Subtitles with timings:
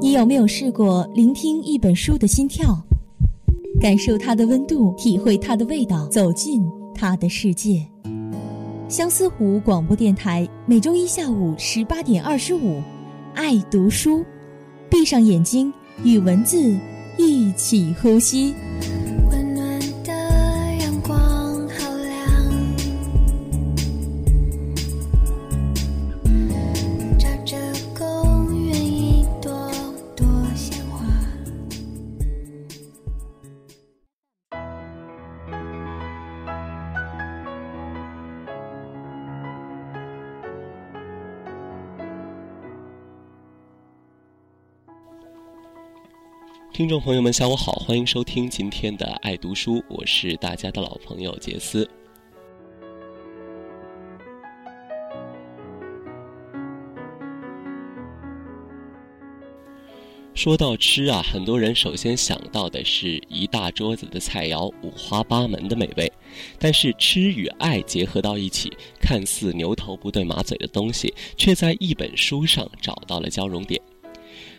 [0.00, 2.76] 你有没有试过聆听一本书的心跳，
[3.80, 6.62] 感受它的温度，体会它的味道，走进
[6.94, 7.86] 它的世界？
[8.88, 12.82] 相思湖广播电台每周一下午十八点二十五，
[13.34, 14.24] 爱读书，
[14.90, 15.72] 闭上眼睛，
[16.02, 16.76] 与文字
[17.16, 18.54] 一起呼吸。
[46.80, 51.86] 听众朋友们，下午好，欢迎收听今天的爱读书，我是大家的老朋友杰斯。
[60.32, 66.10] 说到吃啊，很多人首先想到的是一大桌子的菜肴，五花八门的美味。
[66.58, 73.78] 但是吃与爱结合到一起，看似牛头不对马嘴的东西，却在一本书上找到了交融点。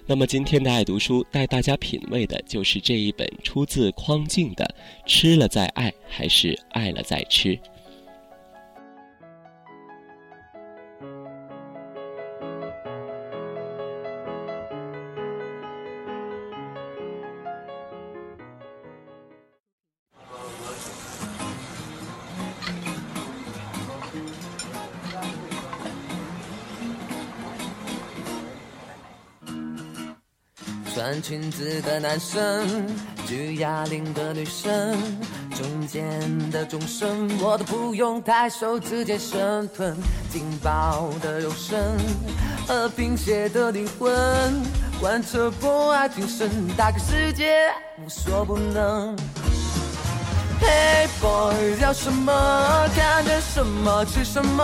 [0.05, 4.65] 那么今天的爱读书带大家品味的就是这一本出自匡静的
[5.09, 7.55] 《吃了再爱还是爱了再吃》。
[31.21, 32.67] 裙子的男生，
[33.27, 34.97] 举哑铃的女生，
[35.55, 39.95] 中间的中生我都不用抬手直接生吞，
[40.31, 41.95] 劲爆的肉身
[42.67, 44.11] 和贫血的灵魂，
[44.99, 47.67] 贯彻博爱精神，打开世界
[48.03, 49.15] 无所不能。
[50.61, 52.31] Hey boy，要什么？
[52.95, 54.63] 看见什么吃什么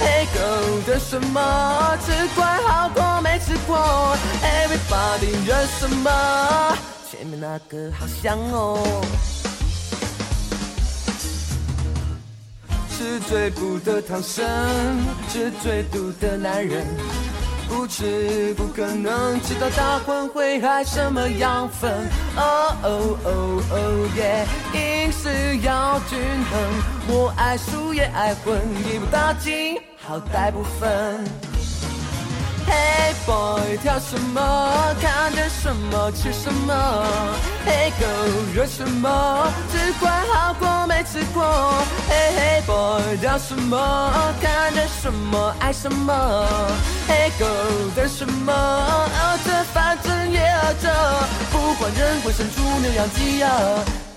[0.00, 1.98] ？Hey girl，的什么？
[2.04, 6.78] 吃惯好过没吃过？Everybody，热什么？
[7.10, 9.02] 前面那个好香哦。
[12.90, 14.44] 是最补的唐僧，
[15.28, 16.86] 是最毒的男人。
[17.72, 21.90] 不吃不可能知道大混会害什么养分。
[22.36, 26.18] 哦哦哦哦耶，饮食要均
[26.50, 31.24] 衡，我爱素也爱荤，一步到尽，好歹不分。
[32.66, 34.94] Hey boy，挑什么？
[35.00, 36.72] 看见什么吃什么
[37.66, 39.52] ？Hey girl，热什么？
[39.70, 41.42] 吃惯好过没吃过
[42.08, 44.32] ？Hey hey boy，挑什么？
[44.40, 46.12] 看见什么爱什么
[47.08, 48.52] ？Hey girl，等什么？
[48.52, 50.88] 饿着反正也饿着，
[51.50, 53.48] 不管人会生猪牛羊鸡鸭，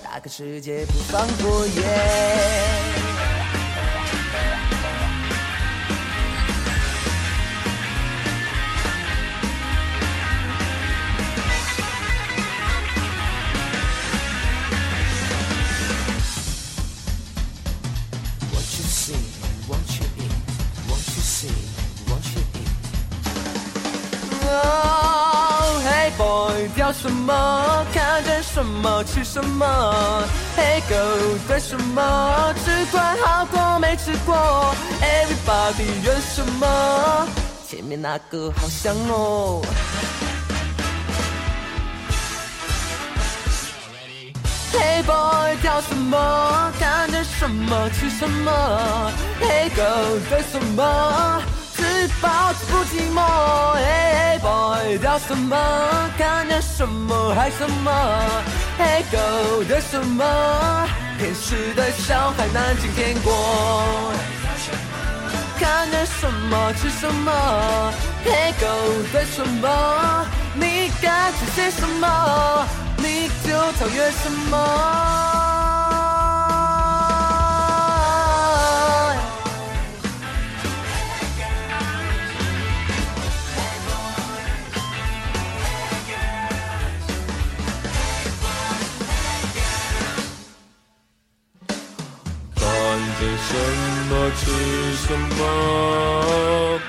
[0.02, 3.05] 大个世界不放过耶。
[26.86, 27.84] 要什么？
[27.92, 29.66] 看见什么吃什么
[30.56, 32.54] ？Hey girl，对什么？
[32.64, 37.26] 吃惯好过没吃过？Everybody，认什么？
[37.68, 39.62] 前面那个好香哦。
[44.72, 46.72] Hey boy，叫什么？
[46.78, 49.10] 看见什么吃什么
[49.40, 51.42] ？Hey girl，对什么？
[51.74, 53.20] 吃饱不寂寞
[54.98, 55.56] boy，要什么？
[56.18, 57.90] 看见什么还什么
[58.78, 60.24] ？Hey girl，的什么？
[61.18, 64.12] 天使的小孩难今天过。
[65.58, 67.32] 看见什么吃什么
[68.24, 70.26] ？Hey girl，对什么？
[70.54, 72.66] 你该吃些什么？
[72.98, 75.45] 你就超越什么？
[93.14, 93.54] 什
[94.08, 94.50] 么吃
[95.06, 96.80] 什么？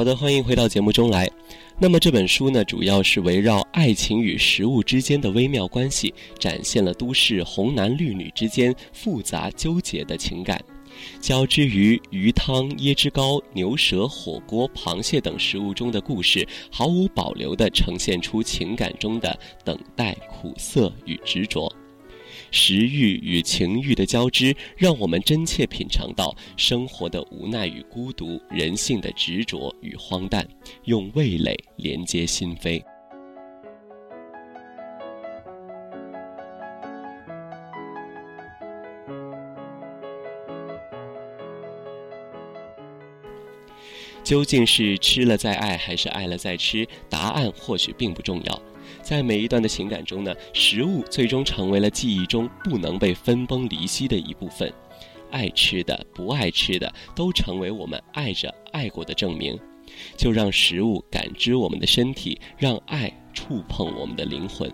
[0.00, 1.30] 好的，欢迎回到节目中来。
[1.78, 10.58] 那么这本书呢，主要是围绕爱情与食物之间的微妙关系，展现了都市红男绿女之间复杂纠结的情感，
[11.20, 21.70] 交织于鱼汤、椰汁糕、牛舌、火锅、螃蟹等食物中的故事，毫无保留地呈现出情感中的等待、苦涩与执着。
[22.50, 30.46] 食欲与情欲的交织，让我们真切品尝到生活的无奈与孤独，人性的执着与荒诞，
[30.84, 32.82] 用味蕾连接心扉。
[44.22, 46.86] 究竟是吃了再爱，还是爱了再吃？
[47.08, 48.62] 答案或许并不重要。
[49.10, 54.72] 在每一段的情感中呢，食物最终成为了记忆中不能被分崩离析的一部分。
[55.32, 59.58] 爱吃的、不爱吃的，都成为我们爱着、爱过的证明。
[60.16, 64.72] 就让食物感知我们的身体，让爱触碰我们的灵魂。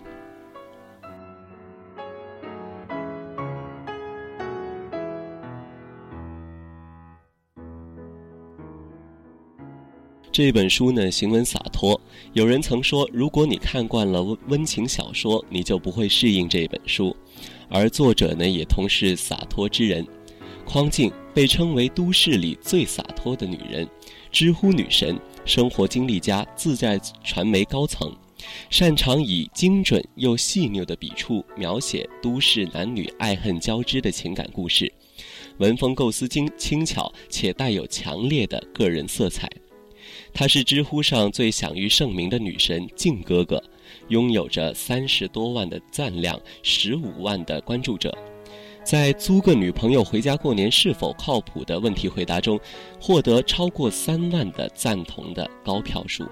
[10.37, 11.99] 这本书呢，行文洒脱。
[12.33, 17.17] 有人曾说，如果你看惯了温情小说，你就不会适应这本书。
[17.67, 20.05] 而作者呢，也同是洒脱之人。
[20.63, 23.89] 匡静被称为都市里最洒脱的女人，
[24.31, 28.15] 知乎女神，生活经历家，自在传媒高层，
[28.69, 34.93] 擅长以精准又细腻的笔触描写都市男女爱恨交织的情感故事，
[35.57, 39.49] 文风构思精轻巧且带有强烈的个人色彩。
[40.39, 43.59] 她是知乎上最享誉盛名的女神静哥哥，
[44.09, 48.15] 拥有着三十多万的赞量，十五万的关注者，
[48.83, 52.59] 在租个女朋友回家过年是否靠谱的问题回答中，
[53.01, 56.23] 获得超过三万的赞同的高票数。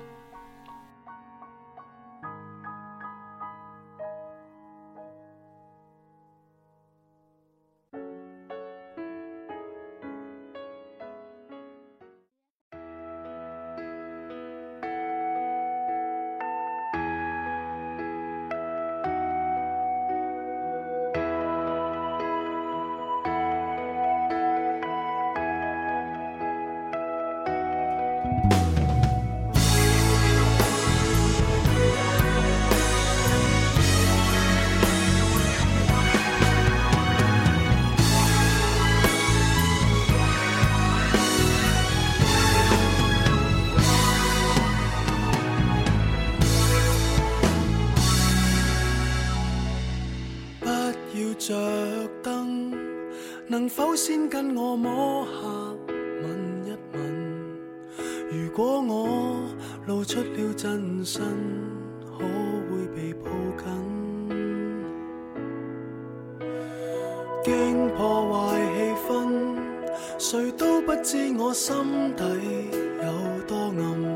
[51.16, 51.56] 要着
[52.22, 52.74] 灯
[53.48, 55.32] 能否先跟我摸下
[56.22, 56.28] 吻
[56.66, 56.98] 一吻？
[58.30, 59.40] 如果我
[59.88, 61.24] 露出了真身，
[62.04, 63.66] 可会被抱紧？
[67.44, 68.78] 惊破坏气
[69.08, 69.14] 氛，
[70.18, 72.24] 谁都不知我心底
[73.02, 73.08] 有
[73.48, 74.15] 多暗。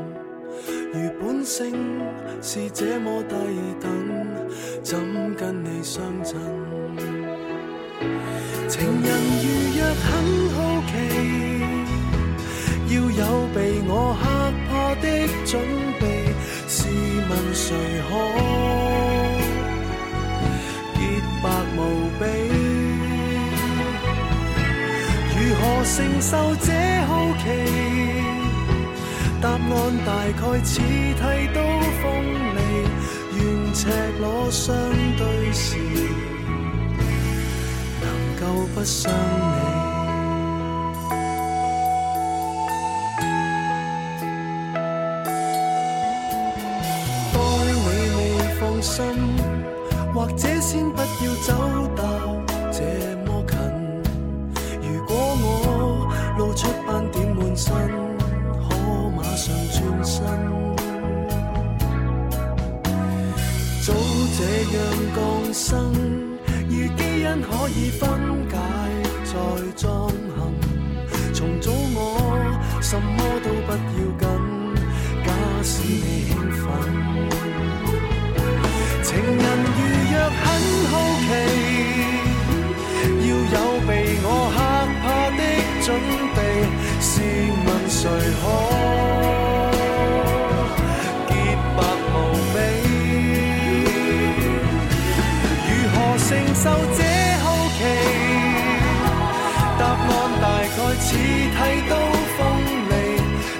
[0.92, 1.72] 如本性
[2.42, 3.34] 是这么低
[3.80, 3.88] 等，
[4.82, 4.98] 怎
[5.36, 6.40] 跟你相衬？
[8.68, 9.08] 情人
[9.40, 10.10] 如若很
[10.50, 10.92] 好奇，
[12.88, 13.22] 要有
[13.54, 13.56] 被
[13.86, 14.24] 我吓
[14.66, 14.68] 破
[15.00, 15.06] 的
[15.46, 15.50] 准
[16.00, 16.02] 备。
[16.66, 16.78] 试
[17.28, 17.66] 问谁
[18.08, 18.10] 可
[20.94, 20.98] 洁
[21.40, 21.78] 白无
[22.18, 22.22] 比？
[25.36, 26.66] 如何承受这
[27.06, 28.19] 好奇？
[29.70, 31.22] 答案大概似剃
[31.54, 31.58] 刀
[32.02, 32.04] 锋
[32.56, 32.58] 利，
[33.36, 33.38] 愿
[33.72, 33.78] 赤
[34.20, 34.74] 裸相
[35.16, 35.22] 对
[35.52, 35.78] 时
[38.02, 38.04] 能
[38.40, 38.44] 够。
[38.72, 39.14] 不伤你，
[47.32, 47.36] 待
[47.74, 47.78] 你
[48.16, 48.18] 未
[48.60, 49.04] 放心，
[50.14, 51.48] 或者先不要走
[51.96, 52.02] 到
[52.70, 52.78] 这
[53.26, 53.58] 么近。
[54.80, 55.44] 如果我
[56.38, 56.68] 露出
[65.60, 65.92] 生，
[66.70, 68.08] 如基因可以分
[68.48, 68.56] 解
[69.26, 69.32] 再
[69.76, 70.38] 装行，
[71.34, 71.98] 重组我。
[72.80, 74.22] 什么都不要紧，
[75.22, 75.28] 假
[75.62, 76.64] 使你兴奋。
[79.02, 79.44] 情人
[79.76, 79.78] 如
[80.10, 80.42] 若很
[80.88, 80.92] 好
[81.28, 81.30] 奇，
[83.20, 83.90] 要有被
[84.24, 84.26] 我
[84.56, 84.58] 吓
[85.02, 85.04] 怕
[85.36, 85.40] 的
[85.84, 85.88] 准
[86.34, 86.38] 备。
[87.02, 87.12] 试
[87.66, 88.00] 问谁
[88.40, 88.42] 可
[96.62, 97.00] 受这
[97.42, 97.44] 好
[97.78, 97.80] 奇。
[99.78, 100.08] 答案
[100.42, 101.92] 大概似剃刀
[102.36, 102.38] 锋
[102.90, 102.92] 利，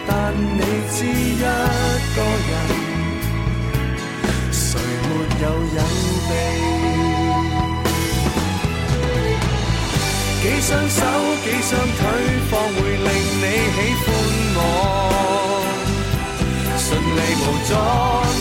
[0.07, 0.61] 但你
[0.92, 2.19] 知一个
[2.50, 2.52] 人，
[4.52, 4.62] 谁
[5.09, 5.11] 没
[5.42, 5.45] 有
[5.76, 5.78] 隐
[6.28, 6.30] 秘？
[10.42, 10.99] 几双手，
[11.45, 12.00] 几双腿，
[12.50, 13.09] 方会令
[13.40, 13.45] 你
[13.76, 14.07] 喜欢
[14.57, 14.59] 我？
[16.76, 17.71] 顺利无阻，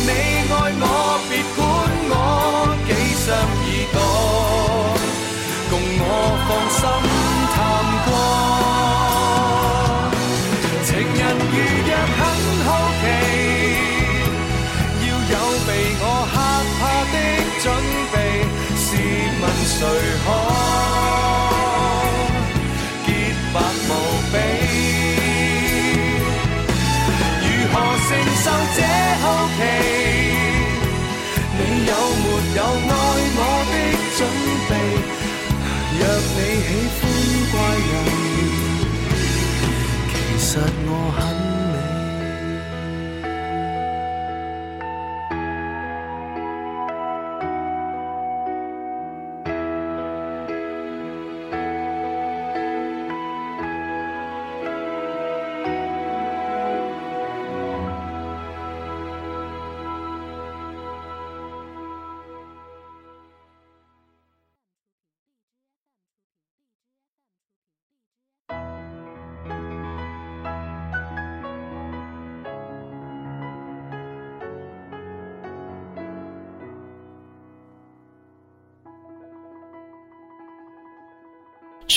[0.06, 0.10] 你
[0.52, 1.19] 爱我。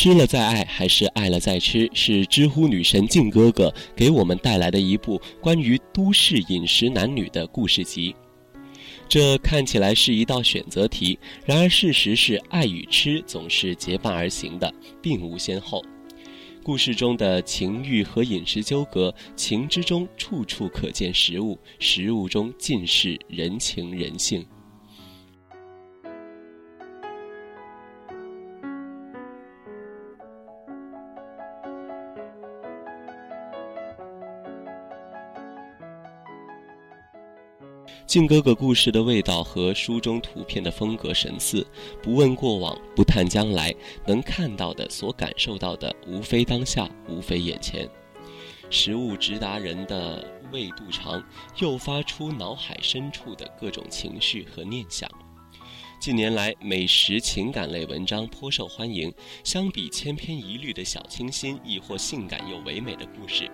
[0.02, 1.88] 吃了再爱，还是爱了再吃？
[1.94, 8.12] 是知乎女神静哥哥给我们带来的一部关于都市饮食男女的故事集。
[9.08, 11.16] 这看起来是一道选择题，
[11.46, 15.80] 然而事实是，爱与吃总是结伴而行的，并无先后。
[16.64, 24.44] 故事中的情欲和饮食纠葛，情之中处处可见食物，食物中尽是人情人性。
[38.12, 41.66] 靖哥哥故事的味道和书中图片的风格神似，
[42.02, 43.74] 不问过往，不探将来，
[44.06, 47.88] 能看到的、所感受到的，无非当下，无非眼前。
[48.68, 51.24] 食物直达人的胃肚肠，
[51.58, 55.10] 诱发出脑海深处的各种情绪和念想。
[55.98, 59.10] 近年来，美食情感类文章颇受欢迎。
[59.42, 63.50] 相比千篇一律的小清新，亦或性感又唯美的故事。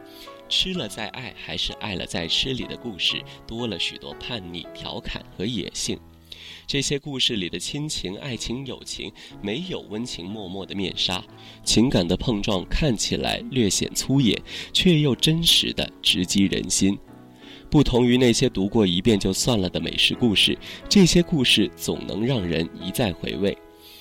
[0.49, 5.99] 吃了再爱，还是爱了再吃里的故事多了许多叛逆、调侃和野性。
[6.67, 9.11] 这些故事里的亲情、爱情、友情
[9.43, 11.23] 没有温情脉脉的面纱，
[11.65, 14.41] 情感的碰撞看起来略显粗野，
[14.73, 16.99] 却又真实的直击人心。
[17.71, 20.57] 不同于那些读过一遍就算了的美食故事，
[20.89, 23.57] 这些故事总能让人一再回味。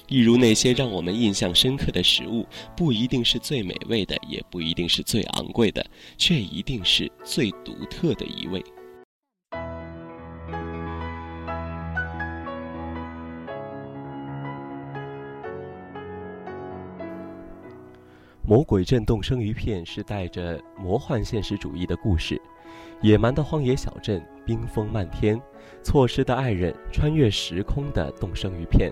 [0.10, 2.48] 一如那些让我们印象深刻的食物，
[2.78, 5.86] 不一定是最美味的，也不一定是最昂贵的，
[6.18, 8.64] 却一定是最独特的一味。
[18.44, 22.42] 魔鬼镇冻生鱼片是带着魔幻现实主义的故事，
[23.02, 25.38] 野蛮的荒野小镇，冰封漫天，
[25.84, 28.90] 错失的爱人，穿越时空的冻生鱼片。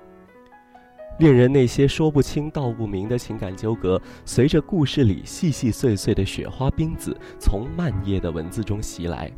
[1.18, 9.32] 恋人那些说不清道不明的情感纠葛，随着故事里细细碎碎的雪花冰子从漫页的文字中袭来。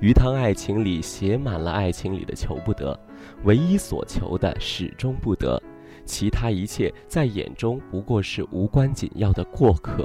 [0.00, 2.98] 鱼汤爱情里写满了爱情里的求不得，
[3.44, 5.62] 唯一所求的始终不得，
[6.04, 10.04] 其他一切在眼中不过是无关紧要的过客。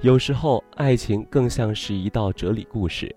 [0.00, 3.14] 有时候，爱情更像是一道哲理故事。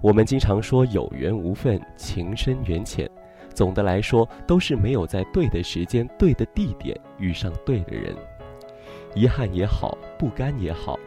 [0.00, 3.08] 我们经常说有缘无分，情深缘浅。
[3.52, 8.14] 总的来说，都是没有在对的时间、对的地点遇上对的人。
[9.14, 10.98] 遗憾也好，不甘也好，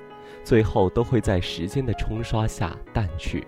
[0.43, 3.45] 最后都会在时间的冲刷下淡去。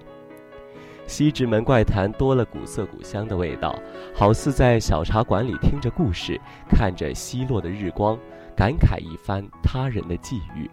[1.05, 3.79] 西直门怪谈多了古色古香的味道，
[4.13, 6.37] 好似在小茶馆里听着故事，
[6.69, 8.19] 看着西落的日光，
[8.55, 10.69] 感慨一番他人的际遇。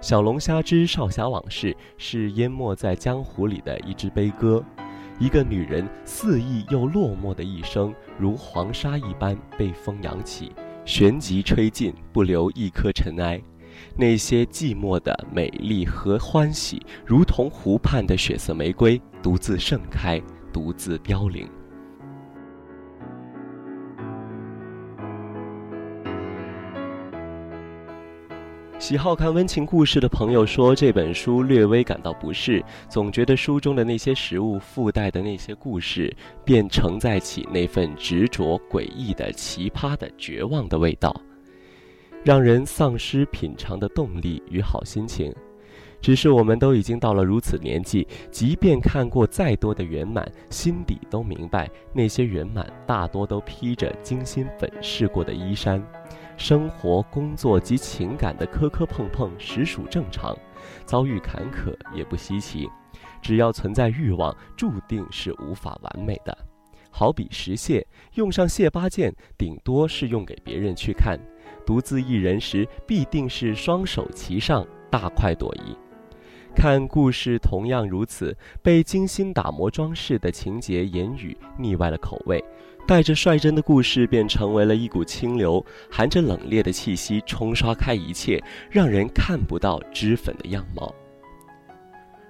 [0.00, 4.62] 小龙虾之少侠往事是淹没在江湖里的一支悲歌。
[5.18, 10.52] 一个女人肆意又落寞的一生，如黄沙一般被风扬起，
[10.84, 13.40] 旋即吹尽，不留一颗尘埃。
[13.96, 20.20] 那些寂寞的美丽和欢喜，如同湖畔的血色玫瑰，独自盛开，
[20.52, 21.48] 独自凋零。
[28.78, 36.14] 喜好看温情故事的朋友说，这本书略微感到不适，总觉得书中的那些食物附带的那些故事，
[36.44, 41.18] 便承载起那份执着、诡异的、奇葩的、绝望的味道，
[42.22, 45.34] 让人丧失品尝的动力与好心情。
[46.02, 55.82] 只是我们都已经到了如此年纪，即便看过再多的圆满，心底都明白，那些圆满大多都披着精心粉饰过的衣衫。
[56.36, 60.36] 生活、工作及情感的磕磕碰碰实属正常，
[60.84, 62.68] 遭遇坎坷也不稀奇。
[63.22, 66.36] 只要存在欲望，注定是无法完美的。
[66.90, 71.18] 好比石蟹，用上蟹八件，顶多是用给别人去看；
[71.66, 75.76] 独自一人时，必定是双手齐上，大快朵颐。
[76.56, 82.42] 看故事同样如此，被精心打磨装饰的情节、言语腻歪了口味。
[82.86, 90.92] 带着率真的故事，便成为了一股清流，含着冷冽的气息，冲刷开一切，让人看不到脂粉的样貌。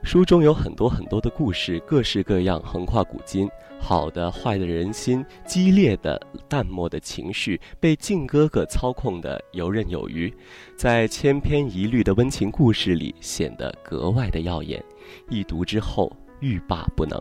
[0.07, 6.17] 书中有很多很多的故事，各式各样，横跨古今，好的、坏的人心，激烈的、
[6.49, 10.33] 淡漠的情绪，被靖哥哥操控的游刃有余，
[10.77, 14.81] 在千篇一律的温情故事里显得格外的耀眼，
[15.29, 16.09] 一读之后
[16.39, 17.21] 欲罢不能。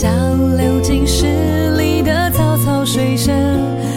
[0.00, 3.34] 像流进诗里的草草水声，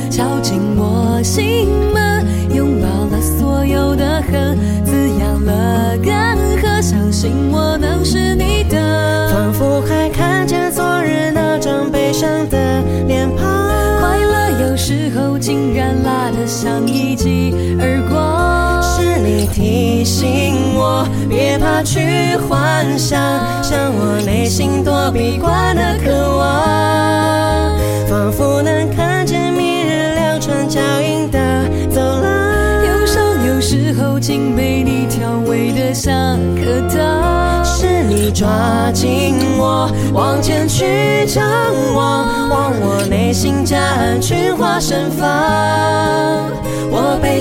[0.09, 2.25] 敲进我心门，
[2.55, 6.81] 拥抱了所有的恨，滋养了干涸。
[6.81, 13.45] 相信我能是你的，仿佛还看见昨日那张悲伤的脸庞。
[13.99, 18.30] 快乐有时候竟然辣得像一记耳光，
[19.71, 23.17] 提醒我别怕去幻想，
[23.63, 31.39] 像我内心躲避惯的渴望，仿佛能看见明日两串脚印的
[31.89, 41.47] 走廊，忧伤有时候竟被你调味的像颗糖，是你抓紧我往前去张
[41.95, 46.30] 望，望我内心夹岸群花盛放。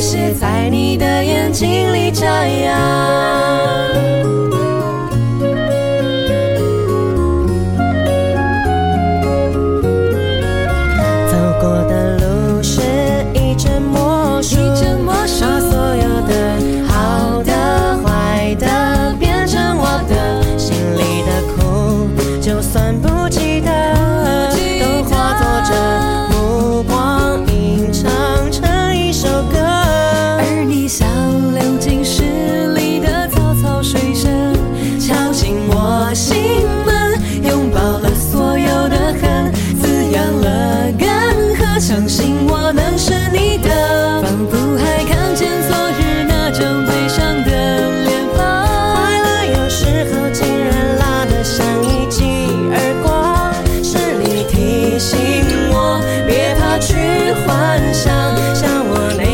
[0.00, 3.99] 在你的眼睛里眨呀。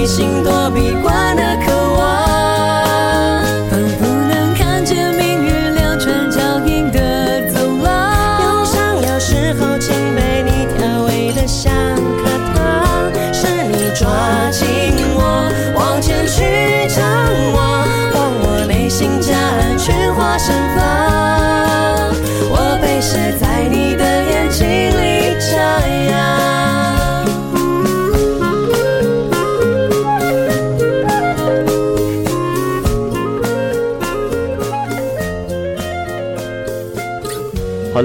[0.06, 1.15] 心躲避光。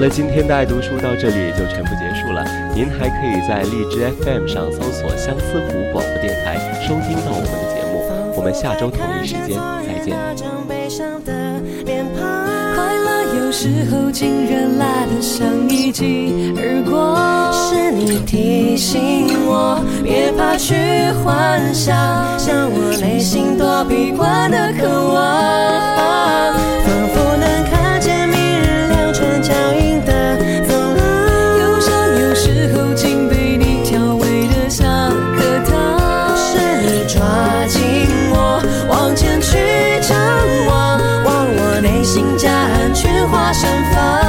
[0.02, 2.44] 了，今天的爱读书到这里也就全部结束了。
[2.74, 8.02] 您还可以在荔枝 FM 上搜索相思湖广播电台，收听到我们的节目。
[8.36, 10.18] 我们下周同一时间再见。
[12.74, 20.74] 快乐有时候竟然来得像一记而过，是你提醒我别怕去
[21.22, 21.94] 幻想，
[22.36, 25.22] 像我内心躲避惯的渴望，
[42.22, 44.21] 我内心夹岸群花盛放，